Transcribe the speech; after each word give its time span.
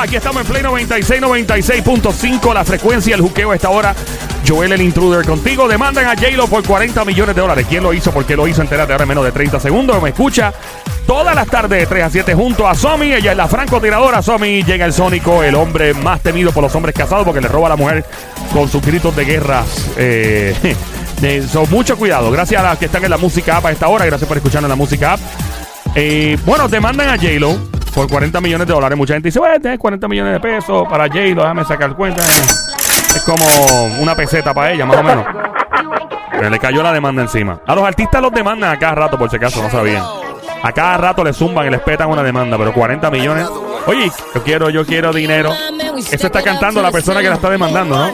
Aquí 0.00 0.16
estamos 0.16 0.40
en 0.40 0.48
Play 0.48 0.62
96, 0.62 1.20
96.5. 1.20 2.54
La 2.54 2.64
frecuencia, 2.64 3.14
el 3.14 3.20
juqueo 3.20 3.50
a 3.50 3.54
esta 3.54 3.68
hora. 3.68 3.94
Joel 4.48 4.72
el 4.72 4.80
intruder 4.80 5.26
contigo. 5.26 5.68
Demandan 5.68 6.06
a 6.06 6.14
J-Lo 6.14 6.46
por 6.46 6.66
40 6.66 7.04
millones 7.04 7.34
de 7.34 7.42
dólares. 7.42 7.66
¿Quién 7.68 7.82
lo 7.82 7.92
hizo? 7.92 8.10
¿Por 8.10 8.24
qué 8.24 8.34
lo 8.34 8.48
hizo? 8.48 8.62
Entérate 8.62 8.92
ahora 8.92 9.02
en 9.02 9.08
menos 9.10 9.24
de 9.24 9.32
30 9.32 9.60
segundos. 9.60 10.02
Me 10.02 10.08
escucha 10.08 10.54
todas 11.06 11.34
las 11.34 11.46
tardes 11.48 11.80
de 11.80 11.86
3 11.86 12.04
a 12.04 12.10
7 12.10 12.34
junto 12.34 12.66
a 12.66 12.74
Somi. 12.74 13.12
Ella 13.12 13.32
es 13.32 13.36
la 13.36 13.46
francotiradora. 13.46 14.22
Somi 14.22 14.62
llega 14.62 14.86
el 14.86 14.94
Sónico, 14.94 15.42
el 15.42 15.54
hombre 15.54 15.92
más 15.92 16.22
temido 16.22 16.50
por 16.50 16.62
los 16.62 16.74
hombres 16.74 16.94
casados 16.94 17.26
porque 17.26 17.42
le 17.42 17.48
roba 17.48 17.66
a 17.66 17.70
la 17.70 17.76
mujer 17.76 18.02
con 18.54 18.70
sus 18.70 18.80
gritos 18.80 19.14
de 19.14 19.26
guerra. 19.26 19.64
Eh, 19.98 20.74
so, 21.52 21.66
mucho 21.66 21.98
cuidado. 21.98 22.30
Gracias 22.30 22.64
a 22.64 22.70
los 22.70 22.78
que 22.78 22.86
están 22.86 23.04
en 23.04 23.10
la 23.10 23.18
música 23.18 23.58
app 23.58 23.66
a 23.66 23.70
esta 23.70 23.88
hora. 23.88 24.06
Gracias 24.06 24.26
por 24.26 24.38
escucharnos 24.38 24.66
en 24.66 24.70
la 24.70 24.76
música 24.76 25.12
app. 25.12 25.20
Eh, 25.94 26.38
bueno, 26.46 26.68
demandan 26.68 27.10
a 27.10 27.16
J-Lo 27.16 27.79
por 27.90 28.08
40 28.08 28.40
millones 28.40 28.66
de 28.66 28.72
dólares. 28.72 28.96
Mucha 28.96 29.14
gente 29.14 29.28
dice, 29.28 29.38
bueno, 29.38 29.60
tienes 29.60 29.78
40 29.78 30.08
millones 30.08 30.32
de 30.34 30.40
pesos 30.40 30.86
para 30.88 31.06
J-Lo, 31.08 31.42
déjame 31.42 31.64
sacar 31.64 31.94
cuenta. 31.94 32.22
Es 32.22 33.22
como 33.24 33.44
una 34.00 34.14
peseta 34.14 34.54
para 34.54 34.72
ella, 34.72 34.86
más 34.86 34.96
o 34.98 35.02
menos. 35.02 35.26
Eh, 36.40 36.48
Le 36.50 36.58
cayó 36.58 36.82
la 36.82 36.92
demanda 36.92 37.22
encima. 37.22 37.60
A 37.66 37.74
los 37.74 37.84
artistas 37.84 38.22
los 38.22 38.32
demandan 38.32 38.70
a 38.72 38.78
cada 38.78 38.94
rato, 38.94 39.18
por 39.18 39.28
si 39.30 39.36
acaso, 39.36 39.62
no 39.62 39.70
sabían. 39.70 40.04
A 40.62 40.72
cada 40.72 40.96
rato 40.98 41.24
le 41.24 41.32
zumban 41.32 41.66
y 41.66 41.70
les 41.70 41.80
petan 41.80 42.08
una 42.08 42.22
demanda, 42.22 42.56
pero 42.58 42.72
40 42.72 43.10
millones. 43.10 43.46
Oye, 43.86 44.10
yo 44.34 44.42
quiero, 44.42 44.70
yo 44.70 44.84
quiero 44.84 45.12
dinero. 45.12 45.52
Eso 45.96 46.26
está 46.26 46.42
cantando 46.42 46.82
la 46.82 46.90
persona 46.90 47.20
que 47.20 47.28
la 47.28 47.34
está 47.34 47.50
demandando, 47.50 47.96
¿no? 47.98 48.12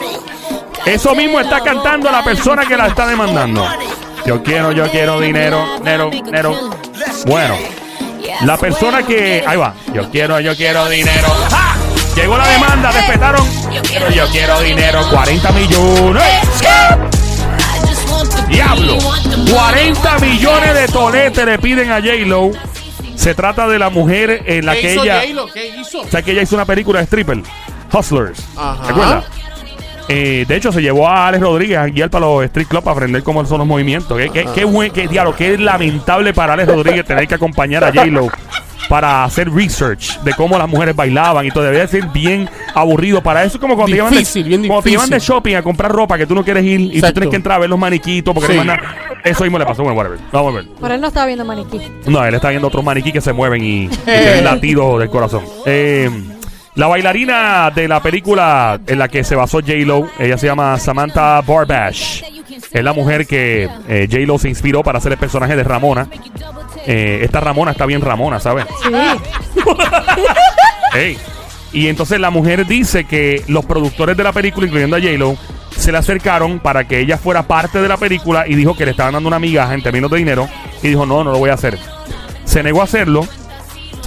Eso 0.85 1.13
mismo 1.15 1.39
está 1.39 1.59
cantando 1.61 2.09
la 2.09 2.23
persona 2.23 2.65
que 2.65 2.77
la 2.77 2.87
está 2.87 3.05
demandando. 3.05 3.65
Yo 4.25 4.41
quiero, 4.43 4.71
yo 4.71 4.89
quiero 4.89 5.19
dinero, 5.19 5.77
dinero, 5.79 6.09
dinero. 6.09 6.55
Bueno, 7.25 7.55
la 8.41 8.57
persona 8.57 9.03
que. 9.03 9.43
Ahí 9.45 9.57
va. 9.57 9.73
Yo 9.93 10.09
quiero, 10.09 10.39
yo 10.39 10.55
quiero 10.55 10.87
dinero. 10.89 11.27
¡Ja! 11.49 11.75
Llegó 12.15 12.37
la 12.37 12.47
demanda, 12.47 12.91
respetaron. 12.91 13.47
Pero 13.93 14.09
yo 14.09 14.27
quiero 14.29 14.59
dinero, 14.61 15.07
40 15.09 15.51
millones. 15.51 16.23
Diablo. 18.47 18.97
40 19.51 20.19
millones 20.19 20.73
de 20.73 20.87
toletes 20.87 21.45
le 21.45 21.59
piden 21.59 21.91
a 21.91 21.95
J-Lo. 21.99 22.51
Se 23.15 23.35
trata 23.35 23.67
de 23.67 23.77
la 23.79 23.89
mujer 23.89 24.43
en 24.45 24.65
la 24.65 24.73
¿Qué 24.73 24.81
que 24.81 24.93
hizo 24.93 25.03
ella. 25.03 25.21
J-Lo? 25.21 25.47
¿Qué 25.51 25.67
hizo? 25.79 26.01
O 26.01 26.07
sea, 26.07 26.21
que 26.21 26.31
ella 26.31 26.41
hizo 26.41 26.55
una 26.55 26.65
película 26.65 26.99
de 26.99 27.05
stripper. 27.05 27.43
Hustlers. 27.91 28.39
Ajá. 28.57 28.83
¿Te 28.83 28.91
acuerdas? 28.91 29.25
Eh, 30.09 30.45
de 30.47 30.55
hecho, 30.55 30.71
se 30.71 30.81
llevó 30.81 31.07
a 31.07 31.27
Alex 31.27 31.43
Rodríguez 31.43 31.77
a 31.77 31.85
guiar 31.87 32.09
para 32.09 32.25
los 32.25 32.43
street 32.45 32.67
club 32.67 32.83
para 32.83 32.93
aprender 32.95 33.23
cómo 33.23 33.45
son 33.45 33.57
los 33.59 33.67
movimientos. 33.67 34.17
Qué, 34.17 34.29
qué, 34.29 34.45
qué 34.55 34.63
buen, 34.65 34.91
qué 34.91 35.07
diablo, 35.07 35.35
qué 35.35 35.57
lamentable 35.57 36.33
para 36.33 36.53
Alex 36.53 36.69
Rodríguez 36.69 37.05
tener 37.05 37.27
que 37.27 37.35
acompañar 37.35 37.83
a 37.83 37.91
J-Lo 37.91 38.29
para 38.87 39.25
hacer 39.25 39.51
research 39.51 40.17
de 40.21 40.33
cómo 40.33 40.57
las 40.57 40.69
mujeres 40.69 40.95
bailaban 40.95 41.45
y 41.45 41.51
todo. 41.51 41.63
Debería 41.65 41.85
ser 41.89 42.05
bien 42.07 42.49
aburrido. 42.73 43.21
Para 43.21 43.43
eso 43.43 43.57
es 43.57 43.61
como 43.61 43.75
cuando, 43.75 43.91
te 43.91 43.95
llevan, 43.97 44.11
Difícil, 44.13 44.43
de, 44.43 44.49
bien 44.49 44.67
cuando 44.67 44.83
te 44.83 44.89
llevan 44.91 45.09
de 45.09 45.15
difícil. 45.17 45.35
shopping 45.35 45.55
a 45.55 45.61
comprar 45.61 45.91
ropa 45.91 46.17
que 46.17 46.25
tú 46.25 46.33
no 46.33 46.45
quieres 46.45 46.63
ir 46.63 46.79
y 46.79 46.87
tú 46.87 46.95
Exacto. 46.95 47.13
tienes 47.15 47.29
que 47.31 47.35
entrar 47.35 47.57
a 47.57 47.59
ver 47.59 47.69
los 47.69 47.77
maniquitos 47.79 48.33
porque 48.33 48.47
no 48.47 48.53
Sí. 48.53 48.59
hay 48.61 48.67
nada. 48.77 48.95
Eso 49.25 49.43
mismo 49.43 49.59
le 49.59 49.65
pasó. 49.65 49.83
Bueno, 49.83 49.97
whatever. 49.97 50.19
Vamos 50.31 50.53
a 50.53 50.57
ver. 50.59 50.67
Por 50.79 50.89
él 50.89 51.01
no 51.01 51.07
estaba 51.07 51.25
viendo 51.25 51.43
maniquí. 51.43 51.81
No, 52.05 52.23
él 52.23 52.33
está 52.33 52.47
viendo 52.49 52.69
otros 52.69 52.81
maniquí 52.81 53.11
que 53.11 53.19
se 53.19 53.33
mueven 53.33 53.61
y, 53.61 53.83
y 53.85 53.87
tienen 54.05 54.45
latidos 54.45 54.99
del 55.01 55.09
corazón. 55.09 55.43
Eh, 55.65 56.09
la 56.77 56.85
bailarina 56.85 57.71
de 57.71 57.87
la 57.87 58.03
película 58.03 58.79
en 58.85 58.99
la 58.99 59.07
que 59.07 59.23
se 59.23 59.35
basó 59.35 59.61
J-Lo, 59.61 60.07
ella 60.19 60.37
se 60.37 60.45
llama 60.45 60.77
Samantha 60.77 61.41
Barbash. 61.41 62.21
Es 62.71 62.83
la 62.83 62.93
mujer 62.93 63.25
que 63.25 63.67
eh, 63.87 64.07
J-Lo 64.09 64.37
se 64.37 64.47
inspiró 64.47 64.83
para 64.83 64.99
hacer 64.99 65.11
el 65.11 65.17
personaje 65.17 65.55
de 65.55 65.63
Ramona. 65.63 66.07
Eh, 66.85 67.21
esta 67.23 67.39
Ramona 67.39 67.71
está 67.71 67.87
bien 67.87 68.01
Ramona, 68.01 68.39
¿sabes? 68.39 68.67
Sí. 68.83 68.91
Ey. 70.97 71.17
Y 71.73 71.87
entonces 71.87 72.19
la 72.19 72.29
mujer 72.29 72.67
dice 72.67 73.05
que 73.05 73.43
los 73.47 73.65
productores 73.65 74.15
de 74.15 74.23
la 74.23 74.31
película, 74.31 74.67
incluyendo 74.67 74.97
a 74.97 74.99
J-Lo, 74.99 75.35
se 75.75 75.91
le 75.91 75.97
acercaron 75.97 76.59
para 76.59 76.87
que 76.87 76.99
ella 76.99 77.17
fuera 77.17 77.41
parte 77.41 77.81
de 77.81 77.87
la 77.87 77.97
película 77.97 78.47
y 78.47 78.53
dijo 78.53 78.77
que 78.77 78.85
le 78.85 78.91
estaban 78.91 79.13
dando 79.13 79.27
una 79.27 79.39
migaja 79.39 79.73
en 79.73 79.81
términos 79.81 80.11
de 80.11 80.17
dinero. 80.17 80.47
Y 80.83 80.89
dijo, 80.89 81.07
no, 81.07 81.23
no 81.23 81.31
lo 81.31 81.39
voy 81.39 81.49
a 81.49 81.55
hacer. 81.55 81.79
Se 82.45 82.61
negó 82.61 82.81
a 82.81 82.83
hacerlo. 82.83 83.27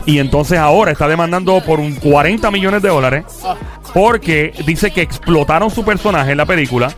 Y 0.07 0.19
entonces 0.19 0.59
ahora 0.59 0.93
está 0.93 1.07
demandando 1.09 1.61
por 1.65 1.79
un 1.81 1.95
40 1.95 2.51
millones 2.51 2.83
de 2.83 2.89
dólares 2.89 3.25
porque 3.93 4.53
dice 4.67 4.91
que 4.91 5.03
explotaron 5.03 5.71
su 5.71 5.85
personaje 5.85 6.33
en 6.33 6.39
la 6.39 6.47
película 6.47 6.93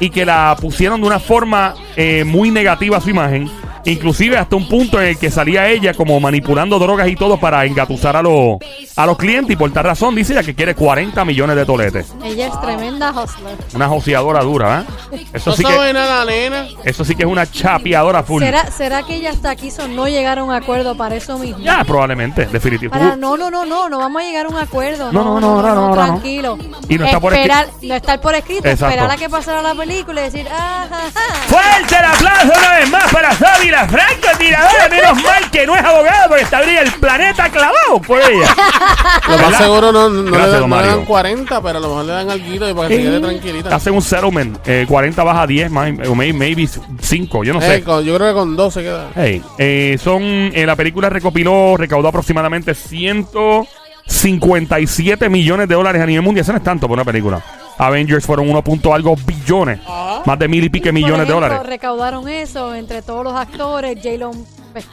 y 0.00 0.10
que 0.10 0.24
la 0.24 0.56
pusieron 0.60 1.00
de 1.00 1.06
una 1.06 1.18
forma 1.18 1.74
eh, 1.96 2.24
muy 2.24 2.50
negativa 2.50 2.98
a 2.98 3.00
su 3.00 3.10
imagen. 3.10 3.50
Inclusive 3.84 4.36
hasta 4.36 4.54
un 4.54 4.68
punto 4.68 5.00
en 5.00 5.08
el 5.08 5.18
que 5.18 5.28
salía 5.30 5.68
ella 5.68 5.92
como 5.94 6.20
manipulando 6.20 6.78
drogas 6.78 7.08
y 7.08 7.16
todo 7.16 7.38
para 7.38 7.64
engatusar 7.64 8.16
a, 8.16 8.22
los 8.22 8.58
a 8.94 9.06
los 9.06 9.16
clientes. 9.16 9.54
Y 9.54 9.56
por 9.56 9.72
tal 9.72 9.84
razón 9.84 10.14
dice 10.14 10.34
ella 10.34 10.44
que 10.44 10.54
quiere 10.54 10.76
40 10.76 11.24
millones 11.24 11.56
de 11.56 11.66
toletes. 11.66 12.14
Ella 12.22 12.46
es 12.46 12.60
tremenda 12.60 13.10
hustler. 13.10 13.56
Una 13.74 13.88
joseadora 13.88 14.42
dura, 14.42 14.80
¿eh? 14.82 14.92
Eso 15.32 15.50
No 15.50 15.56
sí, 15.56 15.64
que, 15.64 15.72
sabe 15.72 15.92
nada, 15.92 16.24
nena. 16.24 16.66
eso 16.84 17.04
sí 17.04 17.14
que 17.14 17.22
es 17.22 17.28
una 17.28 17.50
chapeadora 17.50 18.22
full. 18.22 18.42
¿Será, 18.42 18.70
¿Será 18.70 19.02
que 19.02 19.14
ella 19.16 19.30
hasta 19.30 19.50
aquí 19.50 19.70
son 19.70 19.94
no 19.94 20.08
llegar 20.08 20.38
a 20.38 20.44
un 20.44 20.52
acuerdo 20.52 20.96
para 20.96 21.14
eso 21.16 21.38
mismo? 21.38 21.58
Ya, 21.58 21.84
probablemente, 21.84 22.46
definitivo. 22.46 22.92
Para, 22.92 23.16
no, 23.16 23.36
no, 23.36 23.50
no, 23.50 23.64
no, 23.64 23.88
no 23.88 23.98
vamos 23.98 24.22
a 24.22 24.24
llegar 24.24 24.46
a 24.46 24.48
un 24.48 24.56
acuerdo. 24.56 25.12
No, 25.12 25.40
no, 25.40 25.40
no, 25.40 25.92
tranquilo. 25.94 26.58
Y 26.88 26.96
no 26.98 27.04
está 27.04 27.20
por 27.20 27.34
esperar, 27.34 27.68
no 27.82 27.94
estar 27.94 28.20
por 28.20 28.34
escrito, 28.34 28.68
Exacto. 28.68 28.86
esperar 28.94 29.10
a 29.10 29.16
que 29.16 29.28
pasara 29.28 29.62
la 29.62 29.74
película 29.74 30.20
y 30.20 30.24
decir, 30.24 30.48
ah, 30.50 30.86
ja, 30.88 31.00
ja. 31.14 31.34
Fuerte 31.48 31.96
el 31.98 32.04
aplauso 32.04 32.58
una 32.58 32.74
vez 32.78 32.90
más 32.90 33.12
para 33.12 33.32
Fabi, 33.32 33.70
la 33.70 33.86
francotiradora. 33.88 34.88
Menos 34.88 35.22
mal 35.22 35.50
que 35.50 35.66
no 35.66 35.76
es 35.76 35.84
abogada 35.84 36.28
porque 36.28 36.42
estaría 36.44 36.80
el 36.80 36.92
planeta 36.92 37.48
clavado 37.50 37.81
por 38.00 38.18
ella. 38.20 38.54
Lo 39.28 39.38
más 39.38 39.56
seguro 39.58 39.92
no, 39.92 40.08
no, 40.08 40.22
Gracias, 40.30 40.52
le, 40.52 40.58
don 40.58 40.60
dan, 40.60 40.70
no 40.70 40.76
le 40.76 40.82
Mario. 40.82 40.96
dan 40.96 41.04
40, 41.04 41.60
pero 41.62 41.78
a 41.78 41.80
lo 41.80 41.88
mejor 41.88 42.04
le 42.06 42.12
dan 42.12 42.30
algo 42.30 42.74
para 42.76 42.88
que 42.88 42.96
se 42.96 43.02
quede 43.02 43.20
tranquilita. 43.20 43.74
Hacen 43.74 43.94
un 43.94 44.02
settlement. 44.02 44.58
eh, 44.66 44.84
40 44.88 45.22
baja 45.24 45.42
a 45.42 45.46
10, 45.46 45.70
más, 45.70 45.92
o 46.08 46.14
may- 46.14 46.32
maybe 46.32 46.66
5, 47.00 47.44
yo 47.44 47.52
no 47.54 47.60
sé. 47.60 47.76
Eh, 47.76 47.82
con- 47.82 48.04
yo 48.04 48.14
creo 48.16 48.28
que 48.28 48.34
con 48.34 48.56
12 48.56 48.82
queda. 48.82 49.10
Hey, 49.14 49.42
eh, 49.58 49.98
son, 50.02 50.22
eh, 50.22 50.64
la 50.66 50.74
película 50.76 51.08
recopiló, 51.10 51.76
recaudó 51.76 52.08
aproximadamente 52.08 52.74
157 52.74 55.28
millones 55.28 55.68
de 55.68 55.74
dólares 55.74 56.00
a 56.02 56.06
nivel 56.06 56.22
mundial. 56.22 56.42
Eso 56.42 56.52
no 56.52 56.58
es 56.58 56.64
tanto 56.64 56.86
por 56.88 56.94
una 56.96 57.04
película. 57.04 57.42
Avengers 57.78 58.24
fueron 58.26 58.48
1 58.50 58.62
punto 58.62 58.92
algo 58.94 59.16
billones. 59.26 59.80
Más 60.24 60.38
de 60.38 60.46
mil 60.48 60.62
y 60.64 60.68
pique 60.68 60.88
Por 60.90 60.94
millones 60.94 61.26
de 61.26 61.32
ejemplo, 61.32 61.48
dólares. 61.48 61.66
recaudaron 61.66 62.28
eso 62.28 62.74
entre 62.74 63.02
todos 63.02 63.24
los 63.24 63.34
actores. 63.34 63.96
J-Lo. 64.02 64.30
pues, 64.72 64.86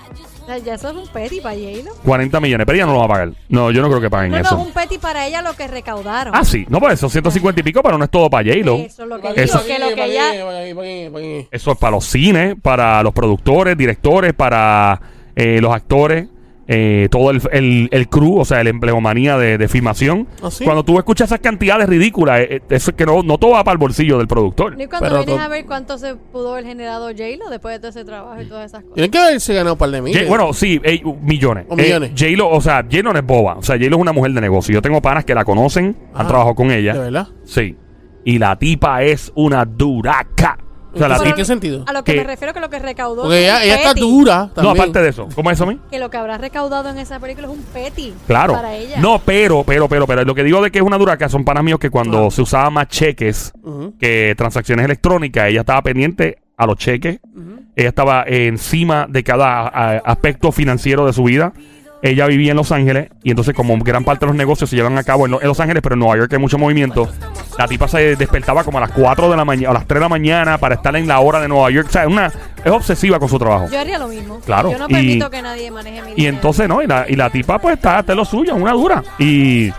sea, 0.50 0.58
Ya 0.60 0.74
eso 0.76 0.90
es 0.90 0.96
un 0.96 1.08
petty 1.08 1.40
para 1.42 1.56
J-Lo. 1.56 1.94
40 2.04 2.40
millones, 2.40 2.66
pero 2.66 2.76
ella 2.76 2.86
no 2.86 2.94
lo 2.94 3.00
va 3.00 3.06
a 3.06 3.10
pagar. 3.10 3.32
No, 3.50 3.72
yo 3.72 3.82
no 3.82 3.88
creo 3.90 4.02
que 4.02 4.10
paguen 4.10 4.32
No, 4.32 4.38
no, 4.38 4.44
eso. 4.44 4.58
es 4.60 4.66
un 4.68 4.74
petty 4.74 4.98
para 4.98 5.26
ella 5.28 5.42
lo 5.42 5.54
que 5.54 5.68
recaudaron. 5.68 6.36
Ah, 6.36 6.44
sí. 6.46 6.66
No, 6.70 6.80
pues 6.80 6.94
eso 6.96 7.10
150 7.10 7.60
y 7.60 7.64
pico, 7.64 7.82
pero 7.84 7.98
no 7.98 8.04
es 8.06 8.10
todo 8.12 8.30
para 8.30 8.44
J-Lo. 8.50 8.76
Eso 8.76 9.04
es 9.04 9.10
lo 9.10 9.20
que 9.22 9.28
Eso- 9.42 9.60
digo, 9.60 9.68
que 9.76 9.80
lo 9.80 9.96
que 9.96 10.06
ella... 10.06 11.48
Eso 11.52 11.72
es 11.72 11.78
para 11.78 11.92
los 11.92 12.06
cines, 12.06 12.56
para 12.62 13.02
los 13.04 13.14
productores, 13.14 13.78
directores, 13.78 14.34
para 14.34 15.02
eh, 15.36 15.60
los 15.62 15.74
actores, 15.74 16.28
eh, 16.72 17.08
todo 17.10 17.32
el, 17.32 17.42
el, 17.52 17.90
el 17.92 18.08
crew, 18.10 18.38
o 18.38 18.46
sea, 18.46 18.62
el 18.62 18.68
empleomanía 18.68 19.40
de, 19.40 19.58
de 19.58 19.68
filmación. 19.68 20.28
¿Ah, 20.44 20.52
sí? 20.52 20.64
Cuando 20.64 20.84
tú 20.84 21.00
escuchas 21.00 21.28
esas 21.30 21.40
cantidades 21.40 21.90
ridículas, 21.90 22.42
eh, 22.42 22.48
eh, 22.58 22.62
eso 22.70 22.92
es 22.92 22.96
que 22.96 23.08
no, 23.08 23.24
no 23.24 23.40
todo 23.40 23.52
va 23.54 23.64
para 23.64 23.74
el 23.74 23.80
bolsillo 23.80 24.20
del 24.20 24.28
productor. 24.28 24.74
Y 24.80 24.86
cuando 24.86 25.10
Pero 25.10 25.26
vienes 25.26 25.44
a 25.44 25.48
ver 25.48 25.66
cuánto 25.66 25.98
se 25.98 26.14
pudo 26.16 26.54
haber 26.54 26.66
generado 26.66 27.08
J-Lo 27.08 27.50
después 27.50 27.74
de 27.74 27.80
todo 27.80 27.90
ese 27.90 28.06
trabajo 28.06 28.40
y 28.40 28.46
todas 28.46 28.66
esas 28.68 28.82
cosas. 28.84 28.94
Tienen 28.94 29.10
que 29.10 29.18
haberse 29.18 29.54
ganado 29.56 29.74
un 29.74 29.80
par 29.80 29.90
de 29.90 30.02
miles. 30.04 30.18
J- 30.22 30.30
bueno, 30.30 30.54
sí, 30.54 30.80
eh, 30.84 31.02
millones. 31.24 31.66
O 31.70 31.76
millones. 31.76 32.12
Eh, 32.12 32.14
J-Lo, 32.16 32.50
o 32.50 32.62
sea, 32.62 32.84
J-Lo 32.84 33.14
no 33.14 33.18
es 33.20 33.26
boba. 33.26 33.56
O 33.56 33.64
sea, 33.64 33.76
J-Lo 33.76 33.96
es 33.96 34.02
una 34.02 34.14
mujer 34.14 34.32
de 34.34 34.42
negocio. 34.42 34.72
Yo 34.76 34.82
tengo 34.84 35.02
panas 35.02 35.26
que 35.26 35.34
la 35.34 35.44
conocen, 35.46 35.98
han 36.14 36.26
Ah, 36.26 36.28
trabajado 36.28 36.54
con 36.54 36.70
ella. 36.70 36.94
¿De 36.94 37.00
verdad? 37.00 37.28
Sí. 37.46 37.76
Y 38.26 38.38
la 38.38 38.60
tipa 38.60 39.02
es 39.02 39.32
una 39.34 39.66
duraca. 39.66 40.58
O 40.94 40.98
sea, 40.98 41.08
la 41.08 41.18
¿En 41.18 41.24
tipa... 41.24 41.36
qué 41.36 41.46
sentido? 41.46 41.84
A 41.88 41.94
lo 41.94 42.04
que 42.04 42.14
¿Qué? 42.14 42.18
me 42.20 42.24
refiero 42.24 42.54
que 42.54 42.60
lo 42.60 42.70
que 42.70 42.80
recaudó 42.80 43.24
Porque 43.24 43.44
ella, 43.44 43.64
está 43.76 43.94
dura 43.94 44.38
No, 44.48 44.50
también. 44.50 44.76
aparte 44.78 45.02
de 45.04 45.10
eso. 45.10 45.28
¿Cómo 45.36 45.52
es 45.52 45.58
eso, 45.58 45.66
mi? 45.68 45.80
Que 45.92 46.00
lo 46.00 46.10
que 46.10 46.18
habrá 46.18 46.38
recaudado 46.40 46.90
en 46.90 46.98
esa 46.98 47.20
película 47.20 47.48
es 47.48 47.54
un 47.54 47.62
petty 47.64 48.14
Claro. 48.26 48.54
para 48.54 48.74
ella. 48.76 48.98
No, 49.00 49.20
pero, 49.24 49.64
pero, 49.64 49.88
pero, 49.88 50.08
pero. 50.08 50.24
Lo 50.26 50.34
que 50.34 50.44
digo 50.44 50.62
de 50.64 50.72
que 50.72 50.80
es 50.80 50.84
una 50.84 50.98
duraca 50.98 51.30
son 51.30 51.46
panas 51.46 51.64
míos 51.64 51.80
que 51.80 51.90
cuando 51.90 52.28
Ah. 52.28 52.32
se 52.32 52.42
usaban 52.42 52.74
más 52.74 52.88
cheques 52.88 53.52
que 54.00 54.34
transacciones 54.38 54.86
electrónicas, 54.86 55.48
ella 55.50 55.60
estaba 55.62 55.82
pendiente 55.84 56.40
a 56.58 56.66
los 56.66 56.78
cheques. 56.78 57.20
Ella 57.76 57.90
estaba 57.90 58.24
encima 58.28 59.06
de 59.08 59.24
cada 59.24 59.68
a- 59.68 59.98
aspecto 60.04 60.52
financiero 60.52 61.06
de 61.06 61.14
su 61.14 61.24
vida. 61.24 61.54
Ella 62.02 62.28
vivía 62.28 62.52
en 62.52 62.58
Los 62.58 62.72
Ángeles 62.72 63.10
y 63.24 63.30
entonces 63.30 63.54
como 63.54 63.78
gran 63.80 64.04
parte 64.06 64.26
de 64.26 64.28
los 64.28 64.36
negocios 64.36 64.70
se 64.70 64.76
llevan 64.78 64.98
a 64.98 65.04
cabo 65.04 65.26
en, 65.26 65.32
Lo- 65.34 65.42
en 65.42 65.48
Los 65.50 65.60
Ángeles, 65.60 65.82
pero 65.84 65.96
en 65.96 66.00
Nueva 66.00 66.18
York 66.18 66.32
hay 66.34 66.40
mucho 66.40 66.58
movimiento. 66.58 67.10
La 67.60 67.68
tipa 67.68 67.90
se 67.90 68.16
despertaba 68.16 68.64
como 68.64 68.78
a 68.78 68.82
las 68.82 68.92
4 68.92 69.30
de 69.30 69.36
la 69.36 69.44
mañana, 69.44 69.72
a 69.72 69.74
las 69.74 69.86
3 69.86 70.00
de 70.00 70.06
la 70.06 70.08
mañana 70.08 70.58
para 70.58 70.76
estar 70.76 70.96
en 70.96 71.06
la 71.06 71.20
hora 71.20 71.42
de 71.42 71.50
Nueva 71.50 71.70
York. 71.70 71.88
O 71.90 71.92
sea, 71.92 72.04
es 72.04 72.08
una, 72.08 72.28
es 72.64 72.72
obsesiva 72.72 73.20
con 73.20 73.28
su 73.28 73.38
trabajo. 73.38 73.68
Yo 73.70 73.78
haría 73.82 74.00
lo 74.00 74.08
mismo. 74.08 74.40
Claro, 74.40 74.72
Yo 74.72 74.78
no 74.80 74.86
y- 74.88 74.94
permito 74.94 75.30
que 75.30 75.42
nadie 75.42 75.70
maneje 75.70 76.02
mi 76.04 76.12
Y 76.12 76.16
dinero. 76.16 76.36
entonces, 76.38 76.70
¿no? 76.70 76.82
Y 76.82 76.88
la, 76.88 77.06
y 77.10 77.18
la 77.18 77.30
tipa, 77.30 77.60
pues, 77.60 77.76
está, 77.76 78.00
está 78.00 78.14
en 78.14 78.18
lo 78.18 78.24
suyo, 78.24 78.56
una 78.56 78.72
dura. 78.72 79.04
Y 79.18 79.72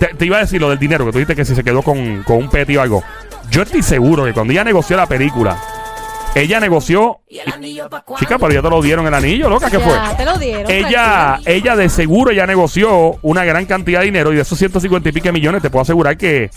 te, 0.00 0.08
te 0.18 0.26
iba 0.26 0.38
a 0.38 0.40
decir 0.40 0.60
lo 0.60 0.68
del 0.68 0.80
dinero, 0.80 1.04
que 1.06 1.12
tú 1.12 1.18
dijiste 1.18 1.36
que 1.36 1.44
si 1.44 1.54
se 1.54 1.62
quedó 1.62 1.80
con, 1.82 2.24
con 2.24 2.38
un 2.38 2.50
peti 2.50 2.76
o 2.76 2.82
algo. 2.82 3.04
Yo 3.52 3.62
estoy 3.62 3.84
seguro 3.84 4.24
que 4.24 4.32
cuando 4.32 4.52
ella 4.52 4.64
negoció 4.64 4.96
la 4.96 5.06
película, 5.06 5.56
ella 6.34 6.58
negoció. 6.58 7.20
Chica, 8.18 8.36
pero 8.36 8.52
ya 8.52 8.62
te 8.62 8.68
lo 8.68 8.82
dieron 8.82 9.06
el 9.06 9.14
anillo, 9.14 9.48
loca, 9.48 9.70
¿qué 9.70 9.78
fue? 9.78 9.92
Ya 9.92 10.16
te 10.16 10.24
lo 10.24 10.36
dieron. 10.38 10.68
Ella, 10.68 11.38
ella 11.46 11.76
de 11.76 11.88
seguro 11.88 12.32
ya 12.32 12.46
negoció 12.48 13.16
una 13.22 13.44
gran 13.44 13.64
cantidad 13.66 14.00
de 14.00 14.06
dinero 14.06 14.32
y 14.32 14.36
de 14.36 14.42
esos 14.42 14.58
150 14.58 15.08
y 15.08 15.12
pico 15.12 15.32
millones 15.32 15.62
te 15.62 15.70
puedo 15.70 15.82
asegurar 15.82 16.16
que 16.16 16.50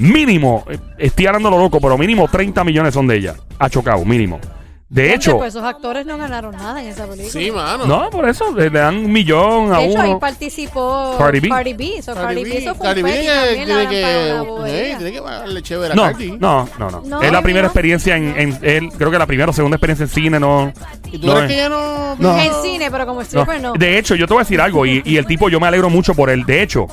mínimo, 0.00 0.64
eh, 0.68 0.78
estoy 0.98 1.26
hablando 1.26 1.50
lo 1.50 1.58
loco, 1.58 1.80
pero 1.80 1.96
mínimo 1.96 2.28
30 2.28 2.64
millones 2.64 2.94
son 2.94 3.06
de 3.06 3.16
ella. 3.16 3.36
Ha 3.58 3.68
chocado, 3.68 4.04
mínimo. 4.04 4.40
De 4.90 5.14
hecho, 5.14 5.38
Pues 5.38 5.50
esos 5.54 5.62
actores 5.62 6.04
no 6.04 6.18
ganaron 6.18 6.50
nada 6.50 6.82
en 6.82 6.88
esa 6.88 7.06
película. 7.06 7.30
Sí, 7.30 7.48
mano. 7.52 7.86
no, 7.86 8.10
por 8.10 8.28
eso 8.28 8.52
le 8.52 8.70
dan 8.70 8.96
un 8.96 9.12
millón 9.12 9.72
a 9.72 9.78
De 9.78 9.84
hecho, 9.86 10.00
ahí 10.00 10.10
uno. 10.10 10.18
participó 10.18 11.14
Cardi 11.16 11.38
B. 11.38 11.48
Cardi 11.48 11.72
B. 11.74 12.02
So, 12.02 12.12
Cardi 12.12 12.42
B, 12.42 12.56
eso 12.58 12.74
fue 12.74 12.86
Cardi 12.86 13.00
un 13.02 13.04
B 13.08 13.12
peti 13.12 13.22
que 13.24 13.30
también, 13.30 13.68
la 13.68 13.88
tiene 13.88 13.88
que, 13.88 14.96
tiene 14.98 15.12
que 15.12 15.22
pagarle 15.22 15.62
chévere 15.62 15.92
a 15.92 15.94
No, 15.96 16.02
Cardi. 16.02 16.32
no, 16.32 16.68
no, 16.76 16.90
no, 16.90 17.02
No, 17.06 17.22
Es 17.22 17.30
la 17.30 17.40
primera 17.40 17.62
no. 17.62 17.68
experiencia 17.68 18.16
en, 18.16 18.34
en 18.36 18.58
él, 18.62 18.90
creo 18.98 19.12
que 19.12 19.18
la 19.18 19.26
primera 19.26 19.50
o 19.50 19.52
segunda 19.52 19.76
experiencia 19.76 20.02
en 20.06 20.10
cine, 20.10 20.40
no. 20.40 20.72
¿Y 21.12 21.18
tú 21.18 21.26
no 21.28 21.34
crees 21.34 21.44
es- 21.44 21.50
que 21.50 21.56
ya 21.62 21.68
no... 21.68 22.16
No. 22.16 22.36
En 22.40 22.50
cine, 22.60 22.90
pero 22.90 23.06
como 23.06 23.20
stripper 23.22 23.60
no. 23.60 23.74
De 23.74 23.96
hecho, 23.96 24.16
yo 24.16 24.26
te 24.26 24.34
voy 24.34 24.40
a 24.40 24.44
decir 24.44 24.60
algo, 24.60 24.86
y, 24.86 25.02
y 25.04 25.18
el 25.18 25.24
tipo, 25.26 25.48
yo 25.48 25.60
me 25.60 25.68
alegro 25.68 25.88
mucho 25.88 26.14
por 26.14 26.30
él. 26.30 26.44
De 26.44 26.62
hecho, 26.62 26.88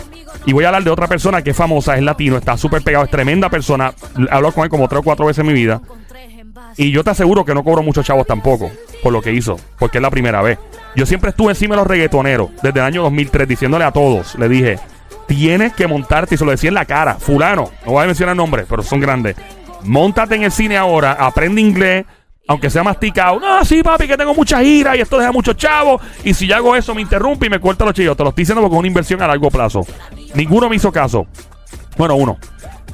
y 0.45 0.53
voy 0.53 0.65
a 0.65 0.67
hablar 0.67 0.83
de 0.83 0.91
otra 0.91 1.07
persona 1.07 1.41
que 1.41 1.49
es 1.49 1.57
famosa, 1.57 1.95
es 1.97 2.03
latino, 2.03 2.37
está 2.37 2.57
súper 2.57 2.83
pegado, 2.83 3.05
es 3.05 3.09
tremenda 3.11 3.49
persona. 3.49 3.91
He 4.19 4.31
hablado 4.31 4.53
con 4.53 4.63
él 4.65 4.69
como 4.69 4.87
tres 4.87 4.99
o 4.99 5.03
cuatro 5.03 5.25
veces 5.25 5.39
en 5.39 5.47
mi 5.47 5.53
vida. 5.53 5.81
Y 6.77 6.91
yo 6.91 7.03
te 7.03 7.09
aseguro 7.09 7.43
que 7.43 7.53
no 7.53 7.63
cobro 7.63 7.81
muchos 7.81 8.05
chavos 8.05 8.27
tampoco 8.27 8.71
por 9.01 9.11
lo 9.11 9.21
que 9.21 9.33
hizo, 9.33 9.59
porque 9.79 9.97
es 9.97 10.01
la 10.01 10.11
primera 10.11 10.41
vez. 10.41 10.59
Yo 10.95 11.05
siempre 11.05 11.31
estuve 11.31 11.49
encima 11.49 11.75
de 11.75 11.81
los 11.81 11.87
reggaetoneros 11.87 12.49
desde 12.61 12.79
el 12.79 12.85
año 12.85 13.01
2003 13.03 13.47
diciéndole 13.47 13.83
a 13.83 13.91
todos, 13.91 14.35
le 14.35 14.47
dije, 14.47 14.79
tienes 15.27 15.73
que 15.73 15.87
montarte, 15.87 16.35
y 16.35 16.37
se 16.37 16.45
lo 16.45 16.51
decía 16.51 16.69
en 16.69 16.75
la 16.75 16.85
cara, 16.85 17.15
fulano, 17.15 17.71
no 17.85 17.91
voy 17.91 18.03
a 18.03 18.07
mencionar 18.07 18.35
nombres, 18.35 18.65
pero 18.69 18.83
son 18.83 18.99
grandes. 18.99 19.35
Montate 19.83 20.35
en 20.35 20.43
el 20.43 20.51
cine 20.51 20.77
ahora, 20.77 21.13
aprende 21.13 21.61
inglés, 21.61 22.05
aunque 22.47 22.69
sea 22.69 22.83
masticado. 22.83 23.39
No, 23.39 23.63
sí, 23.65 23.83
papi, 23.83 24.07
que 24.07 24.17
tengo 24.17 24.33
mucha 24.33 24.63
ira 24.63 24.95
y 24.95 25.01
esto 25.01 25.17
deja 25.17 25.31
muchos 25.31 25.57
chavos. 25.57 26.01
Y 26.23 26.33
si 26.33 26.47
yo 26.47 26.55
hago 26.55 26.75
eso, 26.75 26.95
me 26.95 27.01
interrumpe 27.01 27.45
y 27.45 27.49
me 27.49 27.59
corta 27.59 27.85
los 27.85 27.93
chillos. 27.93 28.15
Te 28.15 28.23
lo 28.23 28.29
estoy 28.29 28.43
diciendo 28.43 28.61
porque 28.61 28.75
es 28.75 28.79
una 28.79 28.87
inversión 28.87 29.21
a 29.21 29.27
largo 29.27 29.51
plazo. 29.51 29.81
Ninguno 30.33 30.69
me 30.69 30.77
hizo 30.77 30.91
caso. 30.91 31.27
Bueno, 31.97 32.15
uno. 32.15 32.37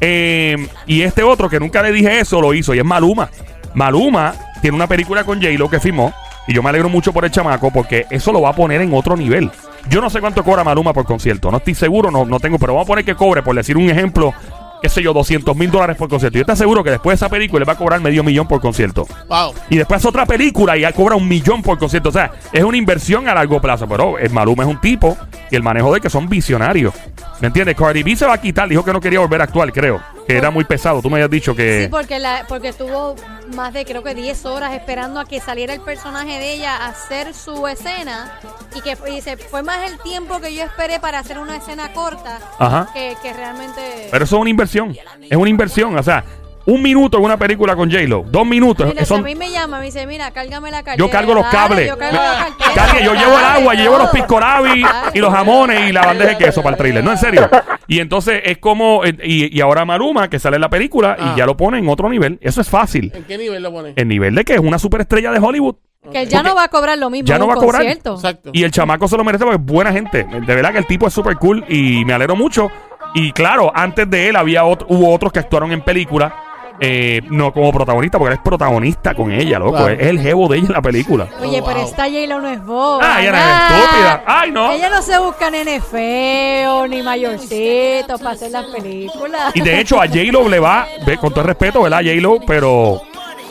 Eh, 0.01 0.67
y 0.87 1.01
este 1.01 1.23
otro 1.23 1.49
que 1.49 1.59
nunca 1.59 1.83
le 1.83 1.91
dije 1.91 2.19
eso, 2.19 2.41
lo 2.41 2.53
hizo. 2.53 2.73
Y 2.73 2.79
es 2.79 2.85
Maluma. 2.85 3.29
Maluma 3.73 4.33
tiene 4.61 4.75
una 4.75 4.87
película 4.87 5.23
con 5.23 5.41
J-Lo 5.41 5.69
que 5.69 5.79
firmó. 5.79 6.13
Y 6.47 6.53
yo 6.53 6.61
me 6.61 6.69
alegro 6.69 6.89
mucho 6.89 7.13
por 7.13 7.23
el 7.23 7.31
chamaco 7.31 7.71
porque 7.71 8.05
eso 8.09 8.31
lo 8.33 8.41
va 8.41 8.49
a 8.49 8.53
poner 8.53 8.81
en 8.81 8.93
otro 8.93 9.15
nivel. 9.15 9.49
Yo 9.87 10.01
no 10.01 10.09
sé 10.09 10.19
cuánto 10.19 10.43
cobra 10.43 10.63
Maluma 10.63 10.93
por 10.93 11.05
concierto. 11.05 11.49
No 11.49 11.57
estoy 11.57 11.75
seguro, 11.75 12.11
no, 12.11 12.25
no 12.25 12.39
tengo. 12.39 12.59
Pero 12.59 12.73
vamos 12.73 12.85
a 12.85 12.87
poner 12.87 13.05
que 13.05 13.15
cobre, 13.15 13.41
por 13.41 13.55
decir 13.55 13.77
un 13.77 13.89
ejemplo, 13.89 14.33
qué 14.81 14.89
sé 14.89 15.01
yo, 15.01 15.13
200 15.13 15.55
mil 15.55 15.71
dólares 15.71 15.95
por 15.95 16.09
concierto. 16.09 16.37
Yo 16.37 16.45
te 16.45 16.51
aseguro 16.51 16.83
que 16.83 16.91
después 16.91 17.17
de 17.17 17.25
esa 17.25 17.29
película 17.29 17.59
le 17.59 17.65
va 17.65 17.73
a 17.73 17.77
cobrar 17.77 18.01
medio 18.01 18.23
millón 18.23 18.47
por 18.47 18.59
concierto. 18.59 19.07
Wow. 19.29 19.53
Y 19.69 19.77
después 19.77 19.99
hace 19.99 20.09
otra 20.09 20.25
película 20.25 20.75
y 20.75 20.81
ya 20.81 20.91
cobra 20.91 21.15
un 21.15 21.27
millón 21.27 21.61
por 21.61 21.77
concierto. 21.77 22.09
O 22.09 22.11
sea, 22.11 22.31
es 22.51 22.63
una 22.63 22.77
inversión 22.77 23.29
a 23.29 23.33
largo 23.33 23.61
plazo. 23.61 23.87
Pero 23.87 24.17
el 24.17 24.29
Maluma 24.29 24.63
es 24.63 24.69
un 24.69 24.81
tipo 24.81 25.17
y 25.49 25.55
el 25.55 25.63
manejo 25.63 25.93
de 25.93 26.01
que 26.01 26.09
son 26.09 26.27
visionarios. 26.27 26.93
¿Me 27.39 27.47
entiendes? 27.47 27.75
Cardi 27.75 28.03
B 28.03 28.15
se 28.17 28.25
va 28.25 28.33
a 28.33 28.41
quitar. 28.41 28.67
Dijo 28.67 28.83
que 28.83 28.91
no 28.91 28.99
quería 28.99 29.19
volver 29.19 29.39
a 29.39 29.45
actuar, 29.45 29.71
creo. 29.71 30.01
Que 30.27 30.37
era 30.37 30.51
muy 30.51 30.65
pesado. 30.65 31.01
Tú 31.01 31.09
me 31.09 31.15
habías 31.15 31.29
dicho 31.29 31.55
que... 31.55 31.83
Sí, 31.83 31.87
porque, 31.89 32.19
la, 32.19 32.45
porque 32.47 32.69
estuvo 32.69 33.15
más 33.55 33.73
de 33.73 33.85
creo 33.85 34.03
que 34.03 34.15
10 34.15 34.45
horas 34.45 34.73
esperando 34.73 35.19
a 35.19 35.25
que 35.25 35.39
saliera 35.39 35.73
el 35.73 35.81
personaje 35.81 36.39
de 36.39 36.53
ella 36.53 36.75
a 36.77 36.87
hacer 36.87 37.33
su 37.33 37.67
escena 37.67 38.39
y 38.75 38.81
que 38.81 38.97
y 39.07 39.15
dice, 39.15 39.37
fue 39.37 39.63
más 39.63 39.89
el 39.91 39.99
tiempo 39.99 40.39
que 40.39 40.53
yo 40.55 40.63
esperé 40.63 40.99
para 40.99 41.19
hacer 41.19 41.37
una 41.39 41.57
escena 41.57 41.91
corta 41.93 42.39
Ajá. 42.59 42.87
que, 42.93 43.15
que 43.21 43.33
realmente... 43.33 44.07
Pero 44.11 44.25
eso 44.25 44.35
es 44.37 44.41
una 44.41 44.49
inversión. 44.49 44.95
Es 45.29 45.37
una 45.37 45.49
inversión. 45.49 45.97
O 45.97 46.03
sea, 46.03 46.23
un 46.65 46.81
minuto 46.81 47.17
en 47.17 47.25
una 47.25 47.37
película 47.37 47.75
con 47.75 47.91
J-Lo. 47.91 48.23
Dos 48.25 48.45
minutos. 48.45 48.87
Mira, 48.87 49.01
si 49.01 49.07
son- 49.09 49.19
a 49.19 49.23
mí 49.23 49.35
me 49.35 49.51
llama, 49.51 49.79
me 49.79 49.85
dice, 49.85 50.07
mira, 50.07 50.31
cárgame 50.31 50.71
la 50.71 50.77
cartera. 50.83 50.95
Yo 50.97 51.09
cargo 51.11 51.33
los 51.33 51.45
cables. 51.47 51.87
Yo 51.89 51.97
cargo 51.97 52.17
la 52.17 52.37
cartera. 52.57 52.71
Cargue, 52.73 53.03
yo 53.03 53.13
llevo 53.13 53.37
el 53.37 53.45
agua, 53.45 53.73
yo 53.73 53.83
llevo 53.83 53.97
los 53.97 54.11
Dale. 54.11 54.85
y 55.13 55.19
los 55.19 55.33
jamones 55.33 55.89
y 55.89 55.91
la 55.91 56.05
bandeja 56.05 56.29
de 56.31 56.37
queso 56.37 56.61
para 56.63 56.75
el 56.75 56.77
trailer. 56.77 57.03
No, 57.03 57.11
en 57.11 57.17
serio. 57.17 57.49
Y 57.93 57.99
entonces 57.99 58.41
es 58.45 58.57
como. 58.57 59.03
eh, 59.05 59.15
Y, 59.23 59.55
y 59.57 59.61
ahora 59.61 59.85
Maluma, 59.85 60.29
que 60.29 60.39
sale 60.39 60.55
en 60.55 60.61
la 60.61 60.69
película, 60.69 61.15
Ah. 61.19 61.33
y 61.33 61.37
ya 61.39 61.45
lo 61.45 61.55
pone 61.57 61.77
en 61.79 61.87
otro 61.89 62.09
nivel. 62.09 62.37
Eso 62.41 62.61
es 62.61 62.69
fácil. 62.69 63.11
¿En 63.13 63.23
qué 63.23 63.37
nivel 63.37 63.61
lo 63.63 63.71
pones? 63.71 63.93
El 63.95 64.07
nivel 64.07 64.35
de 64.35 64.43
que 64.43 64.53
es 64.53 64.59
una 64.59 64.79
superestrella 64.79 65.31
de 65.31 65.39
Hollywood. 65.39 65.75
Que 66.11 66.23
él 66.23 66.27
ya 66.27 66.39
Porque 66.39 66.49
no 66.49 66.55
va 66.55 66.63
a 66.65 66.67
cobrar 66.67 66.97
lo 66.97 67.09
mismo 67.09 67.27
ya 67.27 67.35
en 67.35 67.39
no 67.39 67.45
un 67.45 67.51
va 67.51 67.53
a 67.55 67.57
cobrar. 67.57 67.81
concierto. 67.81 68.15
Exacto. 68.15 68.49
Y 68.51 68.63
el 68.63 68.71
chamaco 68.71 69.07
se 69.07 69.15
lo 69.15 69.23
merece 69.23 69.45
porque 69.45 69.57
es 69.61 69.65
buena 69.65 69.93
gente. 69.93 70.25
De 70.25 70.55
verdad 70.55 70.73
que 70.73 70.79
el 70.79 70.85
tipo 70.85 71.07
es 71.07 71.13
súper 71.13 71.37
cool 71.37 71.63
y 71.69 72.03
me 72.03 72.11
alegro 72.13 72.35
mucho. 72.35 72.69
Y 73.15 73.31
claro, 73.31 73.71
antes 73.73 74.09
de 74.09 74.27
él 74.27 74.35
había 74.35 74.63
ot- 74.63 74.85
hubo 74.89 75.13
otros 75.13 75.31
que 75.31 75.39
actuaron 75.39 75.71
en 75.71 75.81
película. 75.81 76.35
Eh, 76.79 77.21
no 77.29 77.53
como 77.53 77.71
protagonista, 77.71 78.17
porque 78.17 78.33
él 78.33 78.37
es 78.39 78.43
protagonista 78.43 79.13
con 79.13 79.31
ella, 79.31 79.59
loco. 79.59 79.77
Claro. 79.77 79.93
Es 79.93 80.07
el 80.07 80.19
jevo 80.19 80.47
de 80.47 80.57
ella 80.57 80.67
en 80.67 80.73
la 80.73 80.81
película. 80.81 81.27
Oye, 81.41 81.61
Oh, 81.61 81.65
pero 81.65 81.79
wow. 81.79 81.87
esta 81.87 82.03
J-Lo 82.05 82.41
no 82.41 82.49
es 82.49 82.65
boba. 82.65 82.99
Ah, 83.15 83.21
ella 83.21 83.31
no 83.31 83.37
es 83.37 83.81
estúpida. 83.83 84.23
Ay, 84.25 84.51
no. 84.51 84.71
Ella 84.71 84.89
no 84.89 85.01
se 85.01 85.17
busca 85.19 85.49
nene 85.51 85.79
feo, 85.81 86.87
ni 86.87 87.01
mayorcito 87.03 88.17
para 88.17 88.31
hacer 88.31 88.51
las 88.51 88.65
películas. 88.65 89.55
Y 89.55 89.61
de 89.61 89.79
hecho 89.79 90.01
a 90.01 90.07
J-Lo 90.07 90.49
le 90.49 90.59
va, 90.59 90.87
ve, 91.05 91.17
con 91.17 91.29
todo 91.31 91.41
el 91.41 91.47
respeto, 91.47 91.81
¿verdad? 91.83 91.99
J-Lo, 91.99 92.39
pero 92.45 93.01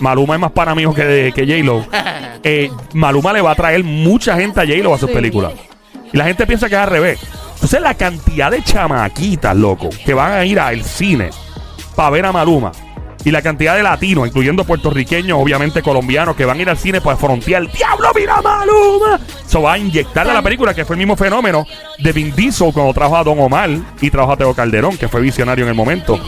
Maluma 0.00 0.34
es 0.34 0.40
más 0.40 0.52
para 0.52 0.74
mí 0.74 0.84
que, 0.94 1.32
que 1.34 1.46
J-Lo. 1.46 1.86
Eh, 2.44 2.68
Maluma 2.94 3.32
le 3.32 3.40
va 3.40 3.52
a 3.52 3.54
traer 3.54 3.84
mucha 3.84 4.34
gente 4.36 4.58
a 4.60 4.64
J-Lo 4.66 4.92
a 4.94 4.98
sus 4.98 5.08
Sí. 5.08 5.14
películas. 5.14 5.52
Y 6.12 6.16
la 6.16 6.24
gente 6.24 6.44
piensa 6.44 6.68
que 6.68 6.74
es 6.74 6.80
al 6.80 6.88
revés. 6.90 7.20
Entonces 7.54 7.80
la 7.80 7.94
cantidad 7.94 8.50
de 8.50 8.64
chamaquitas, 8.64 9.54
loco, 9.56 9.88
que 10.04 10.12
van 10.12 10.32
a 10.32 10.44
ir 10.44 10.58
al 10.58 10.82
cine 10.82 11.30
para 11.94 12.10
ver 12.10 12.26
a 12.26 12.32
Maluma. 12.32 12.72
Y 13.24 13.30
la 13.30 13.40
cantidad 13.42 13.76
de 13.76 13.82
latinos, 13.82 14.26
incluyendo 14.26 14.64
puertorriqueños, 14.64 15.38
obviamente 15.40 15.80
colombianos, 15.82 16.34
que 16.34 16.44
van 16.44 16.58
a 16.58 16.62
ir 16.62 16.68
al 16.70 16.76
cine 16.78 17.00
para 17.00 17.16
frontear. 17.16 17.70
¡Diablo, 17.70 18.08
mira 18.14 18.36
a 18.36 18.42
Maluma! 18.42 19.20
Eso 19.46 19.62
va 19.62 19.74
a 19.74 19.78
inyectarle 19.78 20.32
a 20.32 20.34
la 20.34 20.42
película, 20.42 20.74
que 20.74 20.84
fue 20.84 20.94
el 20.94 20.98
mismo 20.98 21.16
fenómeno 21.16 21.66
de 21.98 22.12
Vin 22.12 22.34
Diesel 22.34 22.72
cuando 22.72 22.92
trajo 22.92 23.16
a 23.16 23.22
Don 23.22 23.38
Omar 23.38 23.70
y 24.00 24.10
trajo 24.10 24.32
a 24.32 24.36
Teo 24.36 24.54
Calderón, 24.54 24.96
que 24.96 25.08
fue 25.08 25.20
visionario 25.20 25.64
en 25.64 25.68
el 25.68 25.74
momento. 25.74 26.18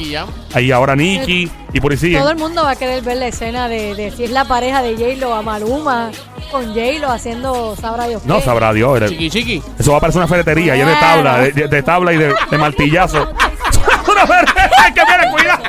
Ahí 0.52 0.70
ahora 0.70 0.94
Nicky 0.94 1.50
y 1.72 1.80
por 1.80 1.90
ahí 1.90 1.98
sigue. 1.98 2.18
Todo 2.18 2.30
el 2.30 2.36
mundo 2.38 2.62
va 2.62 2.70
a 2.72 2.76
querer 2.76 3.02
ver 3.02 3.16
la 3.16 3.26
escena 3.26 3.68
de, 3.68 3.94
de 3.96 4.10
si 4.12 4.24
es 4.24 4.30
la 4.30 4.44
pareja 4.44 4.80
de 4.82 4.92
J-Lo 4.94 5.34
a 5.34 5.42
Maluma 5.42 6.10
con 6.52 6.66
J-Lo 6.68 7.10
haciendo 7.10 7.74
sabrá 7.80 8.06
Dios 8.06 8.24
No 8.24 8.38
qué. 8.38 8.44
sabrá 8.44 8.72
Dios. 8.72 8.96
era- 8.98 9.08
Chiqui 9.08 9.30
Chiqui. 9.30 9.62
Eso 9.78 9.90
va 9.92 9.98
a 9.98 10.00
parecer 10.00 10.20
una 10.20 10.28
ferretería 10.28 10.76
llena 10.76 10.90
de 10.90 10.96
tabla, 10.96 11.38
de, 11.38 11.52
de- 11.52 11.68
de 11.68 11.82
tabla 11.82 12.12
y 12.12 12.18
de, 12.18 12.34
de 12.50 12.58
martillazo. 12.58 13.22
una 14.12 14.26
ferretería 14.26 14.94
que 14.94 15.02
viene, 15.04 15.32
cuidado. 15.32 15.62